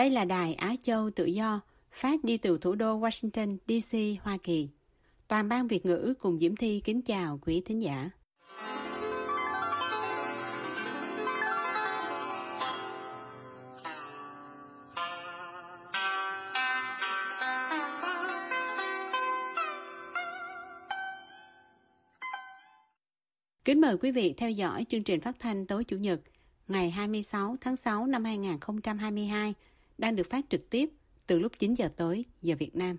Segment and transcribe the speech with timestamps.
[0.00, 1.60] Đây là đài Á Châu Tự Do,
[1.92, 4.68] phát đi từ thủ đô Washington, D.C., Hoa Kỳ.
[5.28, 8.10] Toàn ban Việt ngữ cùng Diễm Thi kính chào quý thính giả.
[23.64, 26.20] Kính mời quý vị theo dõi chương trình phát thanh tối Chủ nhật
[26.68, 29.54] ngày 26 tháng 6 năm 2022
[30.00, 30.90] đang được phát trực tiếp
[31.26, 32.96] từ lúc 9 giờ tối giờ Việt Nam.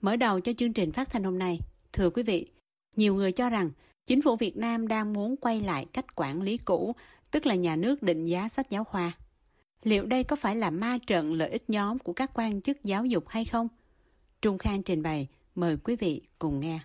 [0.00, 1.60] Mở đầu cho chương trình phát thanh hôm nay,
[1.92, 2.50] thưa quý vị,
[2.96, 3.70] nhiều người cho rằng
[4.06, 6.94] chính phủ Việt Nam đang muốn quay lại cách quản lý cũ,
[7.30, 9.12] tức là nhà nước định giá sách giáo khoa.
[9.82, 13.04] Liệu đây có phải là ma trận lợi ích nhóm của các quan chức giáo
[13.04, 13.68] dục hay không?
[14.42, 16.80] Trung Khang trình bày, mời quý vị cùng nghe.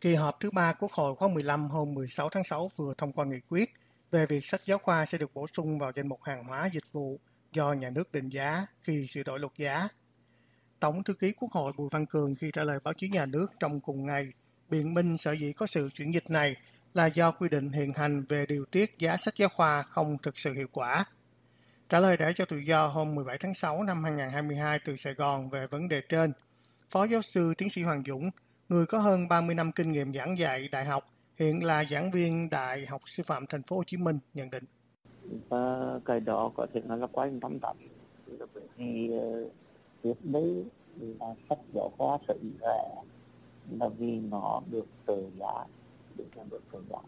[0.00, 3.24] Kỳ họp thứ ba Quốc hội khóa 15 hôm 16 tháng 6 vừa thông qua
[3.24, 3.70] nghị quyết
[4.10, 6.92] về việc sách giáo khoa sẽ được bổ sung vào danh mục hàng hóa dịch
[6.92, 7.20] vụ
[7.52, 9.88] do nhà nước định giá khi sửa đổi luật giá.
[10.80, 13.46] Tổng thư ký Quốc hội Bùi Văn Cường khi trả lời báo chí nhà nước
[13.60, 14.32] trong cùng ngày
[14.68, 16.56] biện minh sở dĩ có sự chuyển dịch này
[16.94, 20.38] là do quy định hiện hành về điều tiết giá sách giáo khoa không thực
[20.38, 21.04] sự hiệu quả.
[21.88, 25.50] Trả lời để cho tự do hôm 17 tháng 6 năm 2022 từ Sài Gòn
[25.50, 26.32] về vấn đề trên,
[26.90, 28.30] Phó giáo sư tiến sĩ Hoàng Dũng,
[28.68, 32.50] người có hơn 30 năm kinh nghiệm giảng dạy đại học, hiện là giảng viên
[32.50, 34.64] Đại học Sư phạm Thành phố Hồ Chí Minh nhận định
[35.48, 37.76] và cái đó có thể nói là quá tâm tắm.
[38.76, 39.48] Thì ờ,
[40.02, 40.64] trước đấy
[40.98, 43.02] là sách giáo khoa sở hữu rẻ
[43.80, 45.64] là vì nó được trợ giá,
[46.16, 46.98] được là được trợ giá.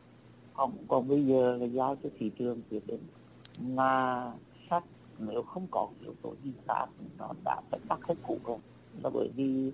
[0.52, 3.06] Không, còn bây giờ là giao cho thị trường quyết định.
[3.58, 4.24] Mà
[4.70, 4.84] sách
[5.18, 6.86] nếu không có yếu tố gì khác,
[7.18, 8.58] nó đã phải tắt hết cũ rồi.
[9.02, 9.72] Là bởi vì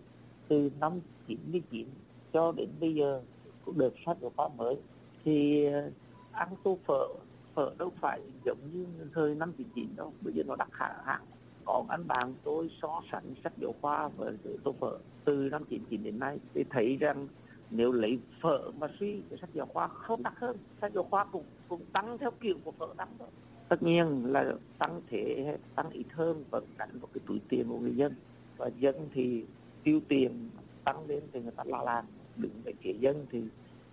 [0.48, 1.88] từ năm 99
[2.32, 3.22] cho đến bây giờ,
[3.62, 4.76] cũng được sách giáo khoa mới.
[5.24, 5.90] Thì ờ,
[6.30, 7.08] ăn tô phở
[7.56, 11.24] phở đâu phải giống như thời năm 99 đâu bây giờ nó đắt hạ hạng.
[11.64, 16.02] Còn anh bạn tôi so sánh sách giáo khoa với tô phở từ năm 99
[16.02, 17.28] đến nay, thì thấy rằng
[17.70, 20.56] nếu lấy phở mà suy, thì sách giáo khoa không đắt hơn.
[20.80, 23.28] Sách giáo khoa cũng cũng tăng theo kiểu của phở tăng thôi.
[23.68, 27.78] Tất nhiên là tăng thế tăng ít hơn vẫn đánh vào cái túi tiền của
[27.78, 28.14] người dân.
[28.56, 29.44] Và dân thì
[29.82, 30.50] tiêu tiền
[30.84, 32.04] tăng lên thì người ta la làng
[32.36, 33.42] đứng về phía dân thì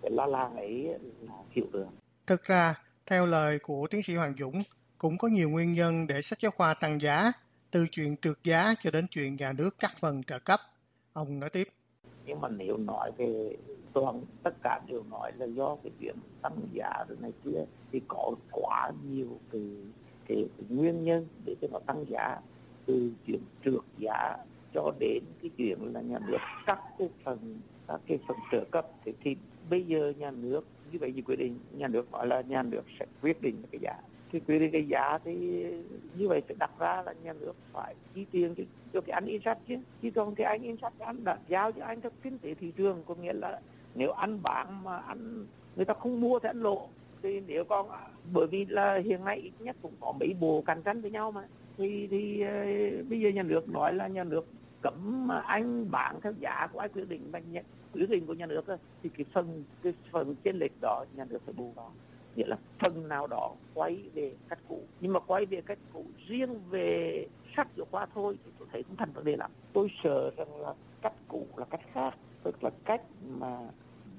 [0.02, 1.86] cái la làng ấy là hiểu được.
[2.26, 2.74] Thực ra
[3.06, 4.62] theo lời của tiến sĩ Hoàng Dũng,
[4.98, 7.32] cũng có nhiều nguyên nhân để sách giáo khoa tăng giá,
[7.70, 10.60] từ chuyện trượt giá cho đến chuyện nhà nước cắt phần trợ cấp.
[11.12, 11.68] Ông nói tiếp.
[12.26, 13.56] Nhưng mà nếu nói về
[13.92, 18.00] toàn tất cả đều nói là do cái chuyện tăng giá rồi này kia thì
[18.08, 19.62] có quá nhiều cái,
[20.28, 22.36] cái, cái nguyên nhân để cho nó tăng giá
[22.86, 24.36] từ chuyện trượt giá
[24.74, 28.86] cho đến cái chuyện là nhà nước cắt cái phần các cái phần trợ cấp
[29.04, 29.36] thì, thì
[29.70, 32.82] bây giờ nhà nước như vậy thì quyết định nhà nước nói là nhà nước
[32.98, 33.94] sẽ quyết định cái giá.
[34.32, 35.64] Thì quyết định cái giá thì
[36.18, 39.26] như vậy sẽ đặt ra là nhà nước phải chi tiền cho, cho cái anh
[39.26, 39.74] in sách chứ.
[40.02, 42.72] Chứ còn cái anh in sách anh đã giao cho anh theo kinh tế thị
[42.76, 43.60] trường có nghĩa là
[43.94, 45.46] nếu anh bán mà anh
[45.76, 46.88] người ta không mua thì anh lộ
[47.22, 50.62] thì nếu con à, bởi vì là hiện nay ít nhất cũng có mấy bộ
[50.66, 51.44] cạnh tranh với nhau mà.
[51.76, 52.64] Thì thì ờ,
[53.08, 54.46] bây giờ nhà nước nói là nhà nước
[54.82, 57.38] cấm anh bán theo giá của ai quyết định mà
[57.94, 58.64] nhận quyết của nhà nước
[59.02, 61.92] thì cái phần cái phần chênh lệch đó nhà nước phải bù vào.
[62.36, 64.82] Nghĩa là phần nào đó quay về cách cũ.
[65.00, 68.82] Nhưng mà quay về cách cũ riêng về sách giáo khoa thôi, thì tôi thấy
[68.82, 69.50] cũng thành vấn đề lắm.
[69.72, 73.58] Tôi sợ rằng là cách cũ là cách khác, tức là cách mà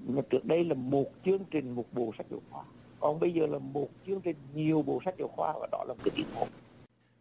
[0.08, 2.64] mà trước đây là một chương trình, một bộ sách giáo khoa.
[3.00, 5.94] Còn bây giờ là một chương trình, nhiều bộ sách giáo khoa và đó là
[5.94, 6.48] một cái tiến bộ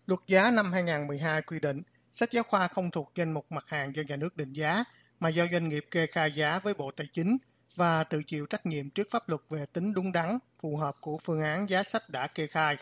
[0.06, 3.96] Luật giá năm 2012 quy định, sách giáo khoa không thuộc danh mục mặt hàng
[3.96, 4.84] do nhà nước định giá
[5.20, 7.36] mà do doanh nghiệp kê khai giá với Bộ Tài chính
[7.76, 11.18] và tự chịu trách nhiệm trước pháp luật về tính đúng đắn, phù hợp của
[11.18, 12.76] phương án giá sách đã kê khai.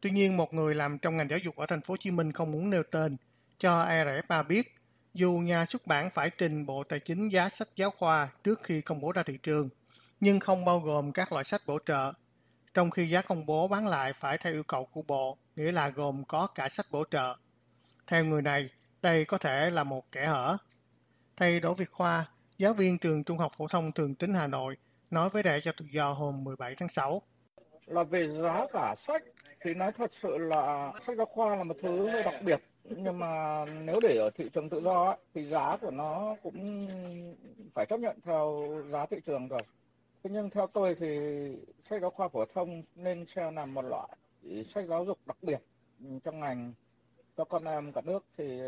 [0.00, 2.32] Tuy nhiên, một người làm trong ngành giáo dục ở thành phố Hồ Chí Minh
[2.32, 3.16] không muốn nêu tên
[3.58, 4.74] cho RFA biết,
[5.14, 8.80] dù nhà xuất bản phải trình Bộ Tài chính giá sách giáo khoa trước khi
[8.80, 9.68] công bố ra thị trường,
[10.20, 12.12] nhưng không bao gồm các loại sách bổ trợ,
[12.74, 15.88] trong khi giá công bố bán lại phải theo yêu cầu của Bộ, nghĩa là
[15.88, 17.36] gồm có cả sách bổ trợ.
[18.06, 18.70] Theo người này,
[19.02, 20.56] đây có thể là một kẻ hở
[21.40, 22.26] Thầy Đỗ Việt Khoa,
[22.58, 24.76] giáo viên trường Trung học phổ thông Thường Tín Hà Nội,
[25.10, 27.22] nói với Đài cho tự do hôm 17 tháng 6.
[27.86, 29.22] Là về giá cả sách
[29.60, 33.18] thì nói thật sự là sách giáo khoa là một thứ hơi đặc biệt nhưng
[33.18, 36.86] mà nếu để ở thị trường tự do ấy, thì giá của nó cũng
[37.74, 39.62] phải chấp nhận theo giá thị trường rồi
[40.22, 41.18] thế nhưng theo tôi thì
[41.90, 44.08] sách giáo khoa phổ thông nên xem là một loại
[44.64, 45.58] sách giáo dục đặc biệt
[46.24, 46.72] trong ngành
[47.36, 48.60] cho con em cả nước thì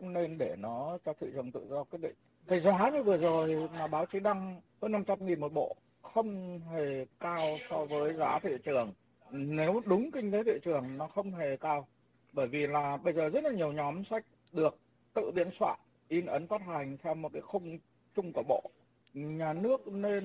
[0.00, 2.14] không nên để nó cho thị trường tự do quyết định.
[2.46, 6.60] Cái giá như vừa rồi mà báo chí đăng hơn 500 nghìn một bộ, không
[6.60, 8.92] hề cao so với giá thị trường.
[9.30, 11.88] Nếu đúng kinh tế thị trường, nó không hề cao.
[12.32, 14.78] Bởi vì là bây giờ rất là nhiều nhóm sách được
[15.14, 17.78] tự biên soạn, in ấn phát hành theo một cái khung
[18.16, 18.70] chung của bộ.
[19.14, 20.24] Nhà nước nên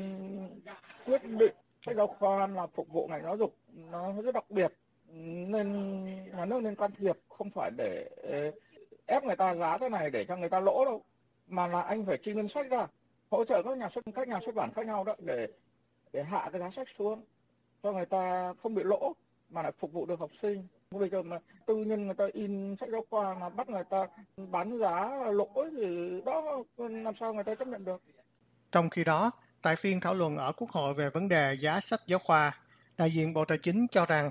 [1.05, 3.55] quyết định sách giáo khoa là phục vụ ngành giáo dục
[3.91, 4.73] nó rất đặc biệt.
[5.47, 8.09] Nên nhà nước nên can thiệp, không phải để
[9.05, 11.03] ép người ta giá thế này để cho người ta lỗ đâu.
[11.47, 12.87] Mà là anh phải chi ngân sách ra,
[13.31, 15.47] hỗ trợ các nhà xuất, các nhà xuất bản khác nhau đó để
[16.13, 17.23] để hạ cái giá sách xuống,
[17.83, 19.15] cho người ta không bị lỗ,
[19.49, 20.67] mà lại phục vụ được học sinh.
[20.91, 24.07] Bây giờ mà tư nhân người ta in sách giáo khoa mà bắt người ta
[24.37, 28.01] bán giá lỗ thì đó, làm sao người ta chấp nhận được?
[28.71, 29.31] Trong khi đó,
[29.61, 32.59] tại phiên thảo luận ở quốc hội về vấn đề giá sách giáo khoa,
[32.97, 34.29] đại diện bộ tài chính cho rằng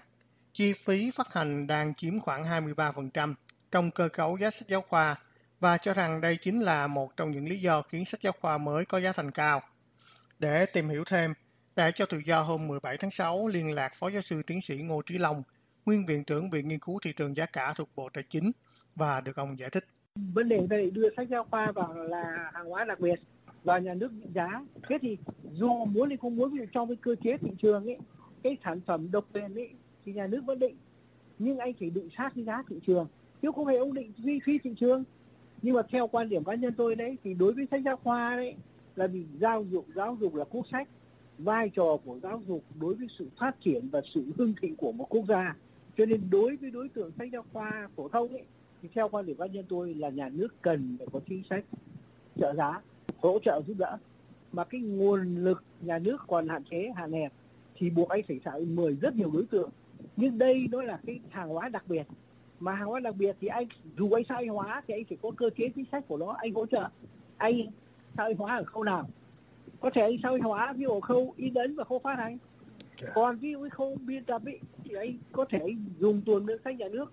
[0.53, 3.35] chi phí phát hành đang chiếm khoảng 23%
[3.75, 5.17] trong cơ cấu giá sách giáo khoa
[5.61, 8.59] và cho rằng đây chính là một trong những lý do khiến sách giáo khoa
[8.59, 9.61] mới có giá thành cao.
[10.39, 11.35] Để tìm hiểu thêm,
[11.77, 14.77] đã cho tự do hôm 17 tháng 6 liên lạc Phó giáo sư tiến sĩ
[14.77, 15.43] Ngô Trí Long,
[15.87, 18.53] nguyên viện trưởng Viện Nghiên cứu Thị trường Giá cả thuộc Bộ Tài chính
[18.97, 19.85] và được ông giải thích.
[20.15, 23.21] Vấn đề đây đưa sách giáo khoa vào là hàng hóa đặc biệt
[23.65, 24.65] và nhà nước định giá.
[24.89, 25.19] Thế thì
[25.53, 27.99] dù muốn hay không muốn ví dụ trong cái cơ chế thị trường ấy,
[28.43, 29.71] cái sản phẩm độc quyền ấy
[30.05, 30.77] thì nhà nước vẫn định.
[31.39, 33.07] Nhưng anh chỉ định sát cái giá thị trường.
[33.45, 35.05] Chứ không hề ông định duy phi thị trường.
[35.63, 38.37] Nhưng mà theo quan điểm cá nhân tôi đấy, thì đối với sách giáo khoa
[38.37, 38.55] đấy,
[38.97, 40.89] là vì giáo dục giáo dục là quốc sách.
[41.39, 44.93] Vai trò của giáo dục đối với sự phát triển và sự hưng thịnh của
[44.93, 45.57] một quốc gia.
[45.97, 48.43] Cho nên đối với đối tượng sách giáo khoa phổ thông ấy,
[48.83, 51.65] thì theo quan điểm cá nhân tôi là nhà nước cần phải có chính sách
[52.37, 52.81] trợ giá,
[53.17, 53.97] hỗ trợ giúp đỡ.
[54.53, 57.33] Mà cái nguồn lực nhà nước còn hạn chế, hạn hẹp,
[57.75, 59.71] thì buộc anh phải xã mời rất nhiều đối tượng.
[60.17, 62.07] Nhưng đây nó là cái hàng hóa đặc biệt
[62.61, 63.67] mà hàng hóa đặc biệt thì anh
[63.99, 66.37] dù anh xã hội hóa thì anh phải có cơ chế chính sách của nó
[66.39, 66.89] anh hỗ trợ.
[67.37, 67.55] Anh
[68.17, 69.09] xã hội hóa ở khâu nào?
[69.81, 72.39] Có thể anh xã hội hóa ví dụ khâu in ấn và khâu phát hành.
[73.01, 73.09] Dạ.
[73.15, 75.59] còn ví dụ khâu biên tập ấy, thì anh có thể
[75.99, 77.13] dùng tuần ngân sách nhà nước.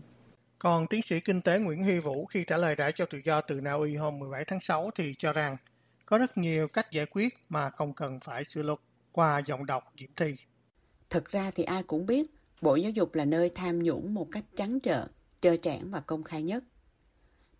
[0.59, 3.41] Còn tiến sĩ kinh tế Nguyễn Huy Vũ khi trả lời đã cho tự do
[3.41, 5.57] từ Na Uy hôm 17 tháng 6 thì cho rằng
[6.05, 8.79] có rất nhiều cách giải quyết mà không cần phải sửa luật
[9.11, 10.35] qua giọng đọc điểm thi.
[11.09, 14.43] Thực ra thì ai cũng biết Bộ Giáo dục là nơi tham nhũng một cách
[14.55, 15.07] trắng trợn,
[15.41, 16.63] trơ trẽn và công khai nhất.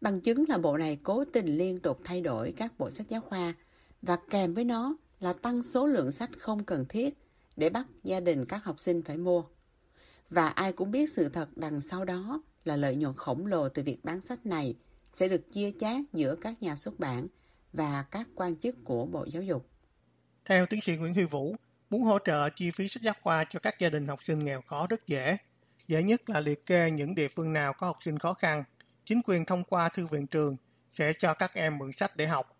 [0.02, 3.22] Bằng chứng là bộ này cố tình liên tục thay đổi các bộ sách giáo
[3.22, 3.54] khoa
[4.02, 7.18] và kèm với nó là tăng số lượng sách không cần thiết
[7.56, 9.44] để bắt gia đình các học sinh phải mua.
[10.30, 13.84] Và ai cũng biết sự thật đằng sau đó là lợi nhuận khổng lồ từ
[13.84, 14.76] việc bán sách này
[15.12, 17.28] sẽ được chia chác giữa các nhà xuất bản
[17.74, 19.70] và các quan chức của Bộ Giáo dục.
[20.46, 21.56] Theo tiến sĩ Nguyễn Huy Vũ,
[21.90, 24.62] muốn hỗ trợ chi phí sách giáo khoa cho các gia đình học sinh nghèo
[24.62, 25.38] khó rất dễ.
[25.92, 28.64] Dễ nhất là liệt kê những địa phương nào có học sinh khó khăn.
[29.06, 30.58] Chính quyền thông qua thư viện trường
[30.94, 32.58] sẽ cho các em mượn sách để học.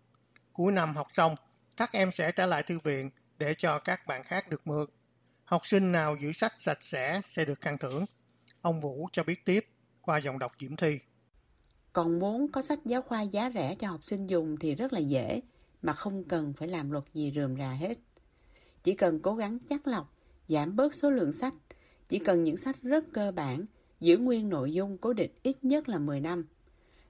[0.52, 1.34] Cuối năm học xong,
[1.76, 4.86] các em sẽ trả lại thư viện để cho các bạn khác được mượn.
[5.44, 8.04] Học sinh nào giữ sách sạch sẽ sẽ được khen thưởng.
[8.60, 9.66] Ông Vũ cho biết tiếp
[10.00, 10.98] qua dòng đọc kiểm thi.
[11.92, 15.00] Còn muốn có sách giáo khoa giá rẻ cho học sinh dùng thì rất là
[15.00, 15.40] dễ,
[15.82, 17.98] mà không cần phải làm luật gì rườm rà hết.
[18.82, 20.14] Chỉ cần cố gắng chắc lọc,
[20.48, 21.54] giảm bớt số lượng sách,
[22.12, 23.66] chỉ cần những sách rất cơ bản,
[24.00, 26.46] giữ nguyên nội dung cố định ít nhất là 10 năm.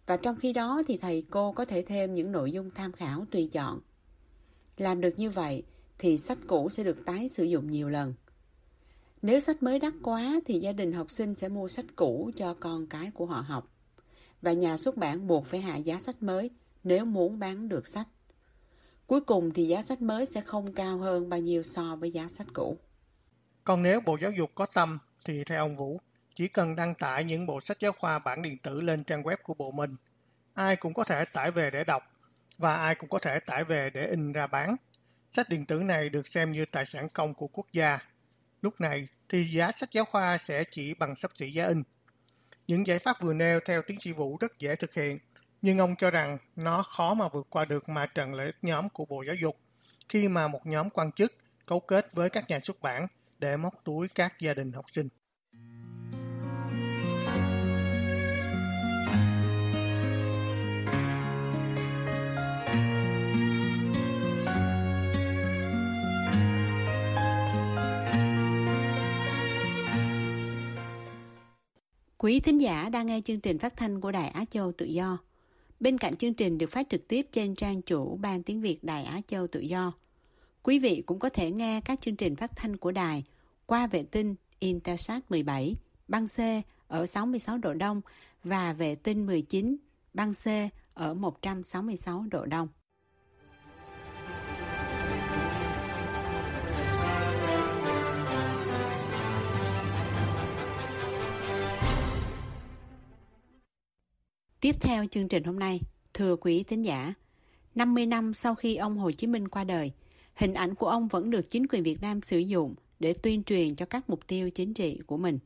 [0.06, 3.25] Và trong khi đó thì thầy cô có thể thêm những nội dung tham khảo
[3.30, 3.80] tùy chọn.
[4.76, 5.62] Làm được như vậy
[5.99, 8.14] thì sách cũ sẽ được tái sử dụng nhiều lần.
[9.23, 12.54] Nếu sách mới đắt quá thì gia đình học sinh sẽ mua sách cũ cho
[12.61, 13.75] con cái của họ học.
[14.42, 16.50] Và nhà xuất bản buộc phải hạ giá sách mới
[16.85, 18.09] nếu muốn bán được sách.
[19.06, 22.28] Cuối cùng thì giá sách mới sẽ không cao hơn bao nhiêu so với giá
[22.28, 22.78] sách cũ.
[23.64, 26.00] Còn nếu Bộ Giáo dục có tâm thì theo ông Vũ,
[26.35, 29.37] chỉ cần đăng tải những bộ sách giáo khoa bản điện tử lên trang web
[29.42, 29.97] của bộ mình.
[30.54, 32.02] Ai cũng có thể tải về để đọc
[32.59, 34.76] và ai cũng có thể tải về để in ra bán.
[35.33, 37.99] Sách điện tử này được xem như tài sản công của quốc gia.
[38.62, 41.83] Lúc này thì giá sách giáo khoa sẽ chỉ bằng sắp xỉ giá in.
[42.66, 45.19] Những giải pháp vừa nêu theo tiến sĩ Vũ rất dễ thực hiện,
[45.62, 48.88] nhưng ông cho rằng nó khó mà vượt qua được mà trận lợi ích nhóm
[48.88, 49.57] của Bộ Giáo dục
[50.09, 51.33] khi mà một nhóm quan chức
[51.66, 53.07] cấu kết với các nhà xuất bản
[53.42, 55.08] để móc túi các gia đình học sinh.
[72.18, 75.18] Quý thính giả đang nghe chương trình phát thanh của Đài Á Châu Tự Do.
[75.80, 79.04] Bên cạnh chương trình được phát trực tiếp trên trang chủ Ban Tiếng Việt Đài
[79.04, 79.92] Á Châu Tự Do–
[80.62, 83.25] Quý vị cũng có thể nghe các chương trình phát thanh của đài
[83.66, 85.76] qua vệ tinh Intelsat 17,
[86.09, 86.38] băng C
[86.88, 88.00] ở 66 độ Đông
[88.45, 89.76] và vệ tinh 19,
[90.14, 90.47] băng C
[90.95, 92.69] ở 166 độ Đông.
[104.61, 105.81] Tiếp theo chương trình hôm nay,
[106.14, 107.14] thưa quý thính giả,
[107.75, 109.92] 50 năm sau khi ông Hồ Chí Minh qua đời,
[110.34, 113.76] hình ảnh của ông vẫn được chính quyền Việt Nam sử dụng để tuyên truyền
[113.76, 115.38] cho các mục tiêu chính trị của mình.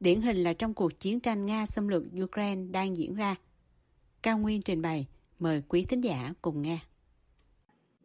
[0.00, 3.36] Điển hình là trong cuộc chiến tranh Nga xâm lược Ukraine đang diễn ra.
[4.22, 5.06] Cao Nguyên trình bày,
[5.38, 6.78] mời quý thính giả cùng nghe.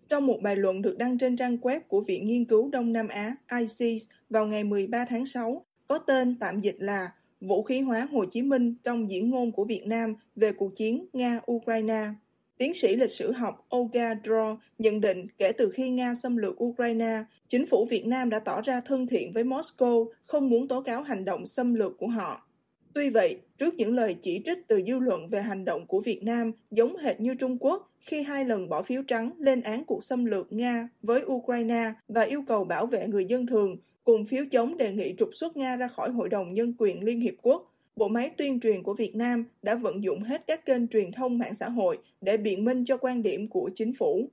[0.10, 3.08] Trong một bài luận được đăng trên trang web của Viện Nghiên cứu Đông Nam
[3.08, 8.08] Á ICES vào ngày 13 tháng 6, có tên tạm dịch là Vũ khí hóa
[8.12, 12.14] Hồ Chí Minh trong diễn ngôn của Việt Nam về cuộc chiến Nga-Ukraine.
[12.62, 16.64] Tiến sĩ lịch sử học Olga Draw nhận định kể từ khi Nga xâm lược
[16.64, 20.82] Ukraine, chính phủ Việt Nam đã tỏ ra thân thiện với Moscow, không muốn tố
[20.82, 22.48] cáo hành động xâm lược của họ.
[22.94, 26.24] Tuy vậy, trước những lời chỉ trích từ dư luận về hành động của Việt
[26.24, 30.04] Nam giống hệt như Trung Quốc khi hai lần bỏ phiếu trắng lên án cuộc
[30.04, 34.46] xâm lược Nga với Ukraine và yêu cầu bảo vệ người dân thường, cùng phiếu
[34.52, 37.71] chống đề nghị trục xuất Nga ra khỏi Hội đồng Nhân quyền Liên Hiệp Quốc,
[38.02, 41.38] bộ máy tuyên truyền của Việt Nam đã vận dụng hết các kênh truyền thông
[41.38, 44.30] mạng xã hội để biện minh cho quan điểm của chính phủ.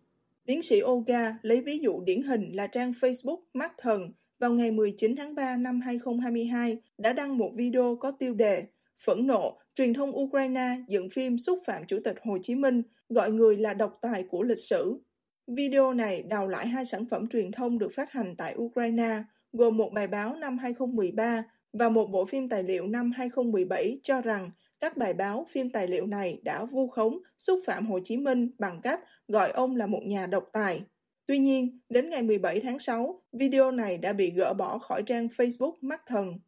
[0.46, 4.70] Tiến sĩ Oga lấy ví dụ điển hình là trang Facebook Mắt Thần vào ngày
[4.70, 8.64] 19 tháng 3 năm 2022 đã đăng một video có tiêu đề
[9.04, 13.30] Phẫn nộ, truyền thông Ukraine dựng phim xúc phạm Chủ tịch Hồ Chí Minh, gọi
[13.30, 15.00] người là độc tài của lịch sử.
[15.46, 19.22] Video này đào lại hai sản phẩm truyền thông được phát hành tại Ukraine,
[19.52, 24.20] gồm một bài báo năm 2013 và một bộ phim tài liệu năm 2017 cho
[24.20, 28.16] rằng các bài báo, phim tài liệu này đã vu khống, xúc phạm Hồ Chí
[28.16, 30.82] Minh bằng cách gọi ông là một nhà độc tài.
[31.26, 35.26] Tuy nhiên, đến ngày 17 tháng 6, video này đã bị gỡ bỏ khỏi trang
[35.26, 36.38] Facebook Mắt Thần.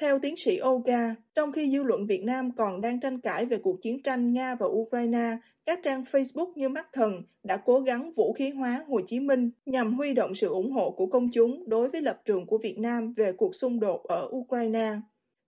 [0.00, 3.58] Theo tiến sĩ Olga, trong khi dư luận Việt Nam còn đang tranh cãi về
[3.62, 8.10] cuộc chiến tranh Nga và Ukraine, các trang Facebook như Mắt Thần đã cố gắng
[8.16, 11.68] vũ khí hóa Hồ Chí Minh nhằm huy động sự ủng hộ của công chúng
[11.68, 14.92] đối với lập trường của Việt Nam về cuộc xung đột ở Ukraine.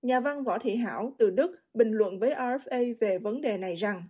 [0.02, 3.75] Nhà văn Võ Thị Hảo từ Đức bình luận với RFA về vấn đề này
[3.75, 4.02] rằng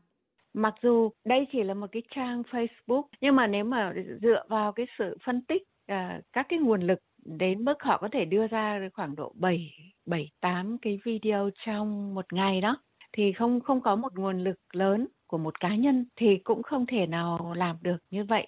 [0.54, 4.72] Mặc dù đây chỉ là một cái trang Facebook, nhưng mà nếu mà dựa vào
[4.72, 8.46] cái sự phân tích uh, các cái nguồn lực đến mức họ có thể đưa
[8.46, 9.70] ra khoảng độ 7
[10.06, 12.76] 7 8 cái video trong một ngày đó.
[13.12, 16.86] Thì không không có một nguồn lực lớn của một cá nhân thì cũng không
[16.86, 18.46] thể nào làm được như vậy.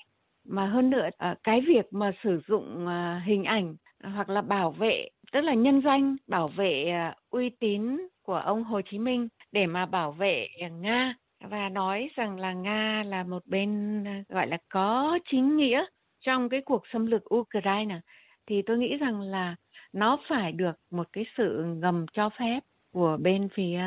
[0.49, 4.71] Mà hơn nữa ờ, cái việc mà sử dụng ờ, hình ảnh hoặc là bảo
[4.71, 9.29] vệ, tức là nhân danh, bảo vệ ờ, uy tín của ông Hồ Chí Minh
[9.53, 10.49] để mà bảo vệ
[10.81, 15.85] Nga và nói rằng là Nga là một bên gọi là có chính nghĩa
[16.21, 18.01] trong cái cuộc xâm lược Ukraine
[18.47, 19.57] thì tôi nghĩ rằng là
[19.93, 22.61] nó phải được một cái sự ngầm cho phép
[22.93, 23.81] của bên phía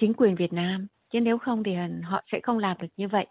[0.00, 3.26] chính quyền Việt Nam chứ nếu không thì họ sẽ không làm được như vậy.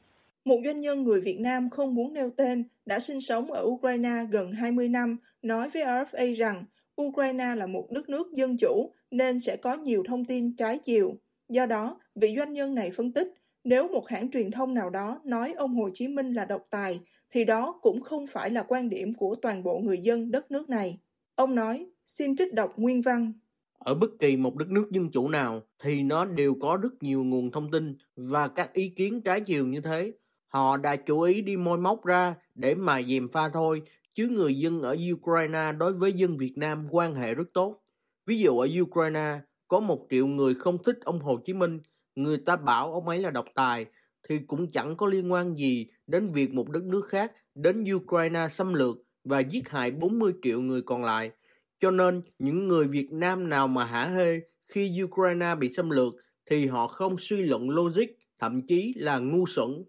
[0.46, 4.25] Một doanh nhân người Việt Nam không muốn nêu tên đã sinh sống ở Ukraine
[4.32, 6.66] gần 20 năm nói với RFA rằng
[7.01, 11.13] Ukraine là một đất nước dân chủ nên sẽ có nhiều thông tin trái chiều.
[11.50, 15.22] Do đó, vị doanh nhân này phân tích, nếu một hãng truyền thông nào đó
[15.24, 17.00] nói ông Hồ Chí Minh là độc tài,
[17.31, 20.69] thì đó cũng không phải là quan điểm của toàn bộ người dân đất nước
[20.69, 21.00] này.
[21.36, 23.33] Ông nói, xin trích đọc nguyên văn.
[23.79, 27.24] Ở bất kỳ một đất nước dân chủ nào thì nó đều có rất nhiều
[27.24, 30.12] nguồn thông tin và các ý kiến trái chiều như thế.
[30.48, 33.81] Họ đã chú ý đi môi móc ra để mà dèm pha thôi,
[34.13, 37.81] chứ người dân ở Ukraine đối với dân Việt Nam quan hệ rất tốt.
[38.25, 41.79] Ví dụ ở Ukraine có một triệu người không thích ông Hồ Chí Minh,
[42.15, 43.86] người ta bảo ông ấy là độc tài,
[44.29, 48.48] thì cũng chẳng có liên quan gì đến việc một đất nước khác đến Ukraine
[48.51, 51.32] xâm lược và giết hại 40 triệu người còn lại.
[51.80, 56.13] Cho nên, những người Việt Nam nào mà hả hê khi Ukraine bị xâm lược
[56.50, 58.08] thì họ không suy luận logic,
[58.39, 59.84] thậm chí là ngu xuẩn.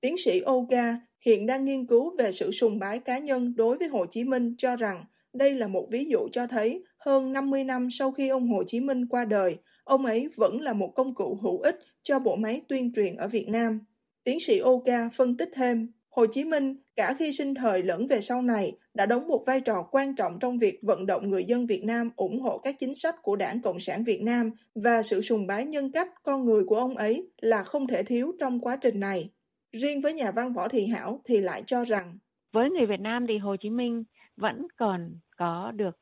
[0.00, 3.88] Tiến sĩ Olga hiện đang nghiên cứu về sự sùng bái cá nhân đối với
[3.88, 7.88] Hồ Chí Minh cho rằng đây là một ví dụ cho thấy hơn 50 năm
[7.90, 11.38] sau khi ông Hồ Chí Minh qua đời, ông ấy vẫn là một công cụ
[11.42, 13.80] hữu ích cho bộ máy tuyên truyền ở Việt Nam.
[14.24, 18.20] Tiến sĩ Oka phân tích thêm, Hồ Chí Minh cả khi sinh thời lẫn về
[18.20, 21.66] sau này đã đóng một vai trò quan trọng trong việc vận động người dân
[21.66, 25.20] Việt Nam ủng hộ các chính sách của Đảng Cộng sản Việt Nam và sự
[25.20, 28.76] sùng bái nhân cách con người của ông ấy là không thể thiếu trong quá
[28.76, 29.30] trình này.
[29.72, 32.18] Riêng với nhà văn Võ Thị Hảo thì lại cho rằng
[32.52, 34.04] với người Việt Nam thì Hồ Chí Minh
[34.36, 35.98] vẫn còn có được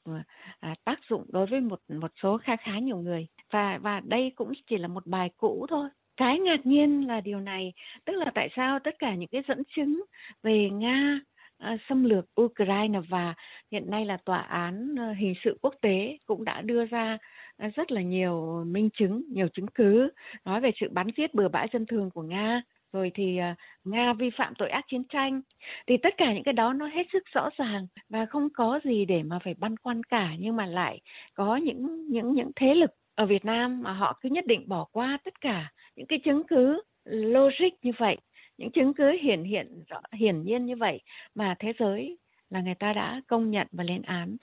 [0.60, 4.32] à, tác dụng đối với một một số khá khá nhiều người và và đây
[4.37, 7.72] cũng chỉ là một bài cũ thôi cái ngạc nhiên là điều này
[8.04, 10.04] tức là tại sao tất cả những cái dẫn chứng
[10.42, 11.20] về nga
[11.58, 13.34] à, xâm lược Ukraine và
[13.72, 17.18] hiện nay là tòa án ờ, hình sự quốc tế cũng đã đưa ra
[17.56, 20.10] à, rất là nhiều minh chứng, nhiều chứng cứ
[20.44, 22.62] nói về sự bắn giết bừa bãi dân thường của Nga.
[22.92, 25.40] Rồi thì ờ, nga vi phạm tội ác chiến tranh.
[25.87, 29.04] Thì tất cả những cái đó nó hết sức rõ ràng và không có gì
[29.04, 31.00] để mà phải băn khoăn cả nhưng mà lại
[31.34, 34.84] có những những những thế lực ở Việt Nam mà họ cứ nhất định bỏ
[34.92, 38.17] qua tất cả những cái chứng cứ logic như vậy
[38.59, 41.00] những chứng cứ hiển hiện rõ, hiển nhiên như vậy
[41.35, 42.19] mà thế giới
[42.50, 44.37] là người ta đã công nhận và lên án.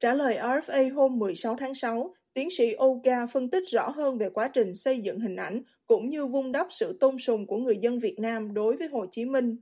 [0.00, 4.30] Trả lời RFA hôm 16 tháng 6, tiến sĩ Oga phân tích rõ hơn về
[4.30, 7.76] quá trình xây dựng hình ảnh cũng như vun đắp sự tôn sùng của người
[7.76, 9.56] dân Việt Nam đối với Hồ Chí Minh.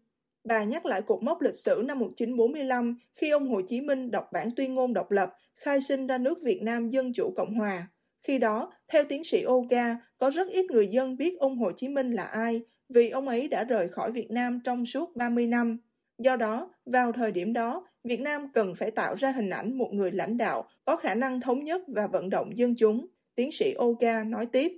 [0.45, 4.25] Bà nhắc lại cột mốc lịch sử năm 1945 khi ông Hồ Chí Minh đọc
[4.33, 7.89] bản tuyên ngôn độc lập, khai sinh ra nước Việt Nam Dân Chủ Cộng Hòa.
[8.23, 11.89] Khi đó, theo tiến sĩ Oga, có rất ít người dân biết ông Hồ Chí
[11.89, 15.79] Minh là ai vì ông ấy đã rời khỏi Việt Nam trong suốt 30 năm.
[16.19, 19.93] Do đó, vào thời điểm đó, Việt Nam cần phải tạo ra hình ảnh một
[19.93, 23.07] người lãnh đạo có khả năng thống nhất và vận động dân chúng.
[23.35, 24.73] Tiến sĩ Oga nói tiếp.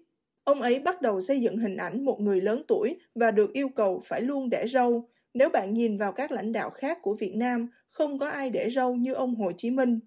[0.44, 3.68] Ông ấy bắt đầu xây dựng hình ảnh một người lớn tuổi và được yêu
[3.68, 5.08] cầu phải luôn để râu.
[5.34, 8.70] Nếu bạn nhìn vào các lãnh đạo khác của Việt Nam, không có ai để
[8.70, 10.00] râu như ông Hồ Chí Minh.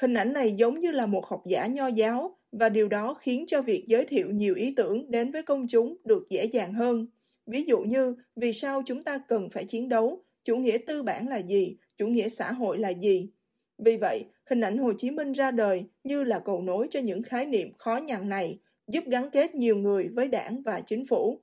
[0.00, 3.44] Hình ảnh này giống như là một học giả nho giáo và điều đó khiến
[3.46, 7.06] cho việc giới thiệu nhiều ý tưởng đến với công chúng được dễ dàng hơn.
[7.46, 11.28] Ví dụ như vì sao chúng ta cần phải chiến đấu, chủ nghĩa tư bản
[11.28, 13.30] là gì, chủ nghĩa xã hội là gì.
[13.78, 17.22] Vì vậy, hình ảnh Hồ Chí Minh ra đời như là cầu nối cho những
[17.22, 21.40] khái niệm khó nhằn này, giúp gắn kết nhiều người với đảng và chính phủ.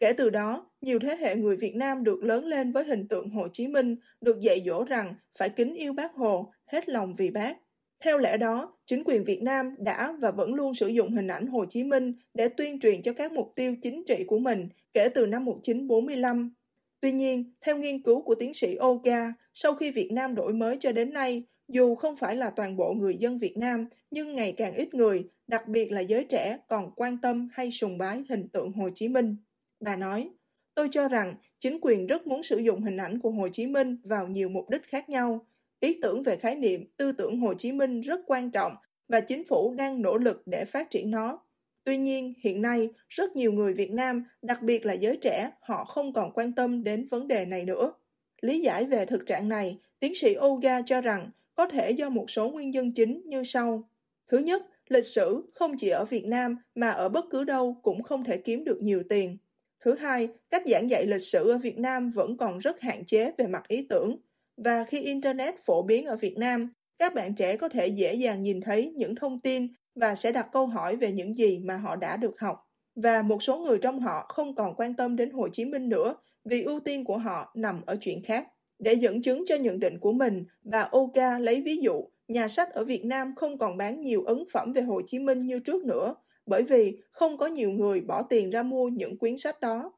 [0.00, 3.30] Kể từ đó, nhiều thế hệ người Việt Nam được lớn lên với hình tượng
[3.30, 7.30] Hồ Chí Minh, được dạy dỗ rằng phải kính yêu bác Hồ, hết lòng vì
[7.30, 7.56] bác.
[8.02, 11.46] Theo lẽ đó, chính quyền Việt Nam đã và vẫn luôn sử dụng hình ảnh
[11.46, 15.08] Hồ Chí Minh để tuyên truyền cho các mục tiêu chính trị của mình kể
[15.08, 16.54] từ năm 1945.
[17.00, 20.76] Tuy nhiên, theo nghiên cứu của tiến sĩ Oga, sau khi Việt Nam đổi mới
[20.80, 24.52] cho đến nay, dù không phải là toàn bộ người dân Việt Nam, nhưng ngày
[24.52, 28.48] càng ít người, đặc biệt là giới trẻ, còn quan tâm hay sùng bái hình
[28.48, 29.36] tượng Hồ Chí Minh.
[29.80, 30.30] Bà nói,
[30.74, 33.96] tôi cho rằng chính quyền rất muốn sử dụng hình ảnh của Hồ Chí Minh
[34.04, 35.46] vào nhiều mục đích khác nhau.
[35.82, 38.76] Ý tưởng về khái niệm tư tưởng Hồ Chí Minh rất quan trọng
[39.08, 41.38] và chính phủ đang nỗ lực để phát triển nó.
[41.84, 45.84] Tuy nhiên, hiện nay, rất nhiều người Việt Nam, đặc biệt là giới trẻ, họ
[45.84, 47.92] không còn quan tâm đến vấn đề này nữa.
[48.40, 52.30] Lý giải về thực trạng này, tiến sĩ Oga cho rằng có thể do một
[52.30, 53.88] số nguyên nhân chính như sau.
[54.28, 58.02] Thứ nhất, lịch sử không chỉ ở Việt Nam mà ở bất cứ đâu cũng
[58.02, 59.38] không thể kiếm được nhiều tiền.
[59.80, 63.32] Thứ hai, cách giảng dạy lịch sử ở Việt Nam vẫn còn rất hạn chế
[63.38, 64.16] về mặt ý tưởng.
[64.64, 68.42] Và khi Internet phổ biến ở Việt Nam, các bạn trẻ có thể dễ dàng
[68.42, 71.96] nhìn thấy những thông tin và sẽ đặt câu hỏi về những gì mà họ
[71.96, 72.68] đã được học.
[72.94, 76.16] Và một số người trong họ không còn quan tâm đến Hồ Chí Minh nữa
[76.44, 78.48] vì ưu tiên của họ nằm ở chuyện khác.
[78.78, 82.70] Để dẫn chứng cho nhận định của mình, bà Oka lấy ví dụ nhà sách
[82.72, 85.84] ở Việt Nam không còn bán nhiều ấn phẩm về Hồ Chí Minh như trước
[85.84, 86.14] nữa,
[86.46, 89.92] bởi vì không có nhiều người bỏ tiền ra mua những quyển sách đó.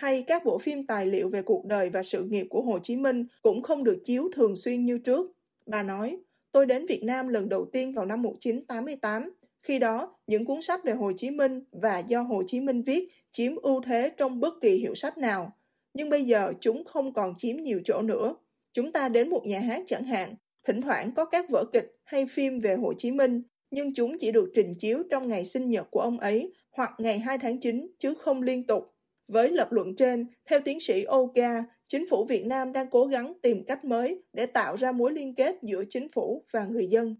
[0.00, 2.96] Hay các bộ phim tài liệu về cuộc đời và sự nghiệp của Hồ Chí
[2.96, 5.32] Minh cũng không được chiếu thường xuyên như trước.
[5.66, 6.18] Bà nói,
[6.52, 9.30] tôi đến Việt Nam lần đầu tiên vào năm 1988.
[9.62, 13.08] Khi đó, những cuốn sách về Hồ Chí Minh và do Hồ Chí Minh viết
[13.32, 15.52] chiếm ưu thế trong bất kỳ hiệu sách nào
[15.94, 18.34] nhưng bây giờ chúng không còn chiếm nhiều chỗ nữa.
[18.72, 20.34] Chúng ta đến một nhà hát chẳng hạn,
[20.64, 24.32] thỉnh thoảng có các vở kịch hay phim về Hồ Chí Minh, nhưng chúng chỉ
[24.32, 27.88] được trình chiếu trong ngày sinh nhật của ông ấy hoặc ngày 2 tháng 9
[27.98, 28.94] chứ không liên tục.
[29.32, 33.32] Với lập luận trên, theo tiến sĩ Oga, chính phủ Việt Nam đang cố gắng
[33.42, 37.16] tìm cách mới để tạo ra mối liên kết giữa chính phủ và người dân.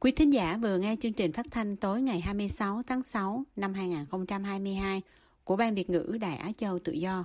[0.00, 3.74] Quý thính giả vừa nghe chương trình phát thanh tối ngày 26 tháng 6 năm
[3.74, 5.02] 2022
[5.44, 7.24] của Ban Việt ngữ Đài Á Châu Tự Do.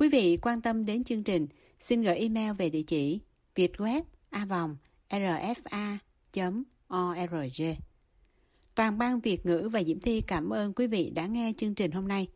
[0.00, 1.46] Quý vị quan tâm đến chương trình,
[1.80, 3.20] xin gửi email về địa chỉ
[3.54, 4.76] vietweb a vòng
[5.10, 6.00] rfa.org.
[8.74, 11.92] Toàn ban Việt ngữ và Diễm Thi cảm ơn quý vị đã nghe chương trình
[11.92, 12.28] hôm nay.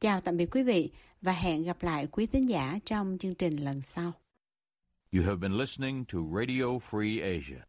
[0.00, 0.90] Chào tạm biệt quý vị
[1.22, 4.12] và hẹn gặp lại quý tín giả trong chương trình lần sau.
[5.12, 7.60] You have been listening to Radio Free Asia.